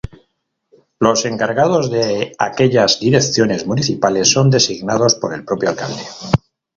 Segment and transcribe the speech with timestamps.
[0.99, 6.01] Los encargados de aquellas direcciones municipales son designados por el propio alcalde.